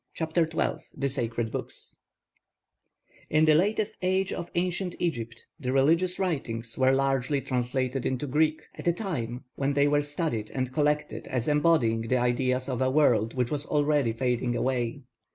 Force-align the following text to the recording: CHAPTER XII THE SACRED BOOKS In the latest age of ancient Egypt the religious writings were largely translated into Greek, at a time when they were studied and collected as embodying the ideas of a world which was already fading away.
CHAPTER 0.15 0.49
XII 0.49 0.83
THE 0.97 1.09
SACRED 1.09 1.51
BOOKS 1.51 1.97
In 3.29 3.45
the 3.45 3.53
latest 3.53 3.97
age 4.01 4.33
of 4.33 4.49
ancient 4.55 4.95
Egypt 4.97 5.45
the 5.59 5.71
religious 5.71 6.17
writings 6.17 6.75
were 6.75 6.91
largely 6.91 7.39
translated 7.39 8.03
into 8.03 8.25
Greek, 8.25 8.61
at 8.73 8.87
a 8.87 8.93
time 8.93 9.43
when 9.53 9.73
they 9.73 9.87
were 9.87 10.01
studied 10.01 10.49
and 10.55 10.73
collected 10.73 11.27
as 11.27 11.47
embodying 11.47 12.01
the 12.07 12.17
ideas 12.17 12.67
of 12.67 12.81
a 12.81 12.89
world 12.89 13.35
which 13.35 13.51
was 13.51 13.63
already 13.67 14.11
fading 14.11 14.55
away. 14.55 15.03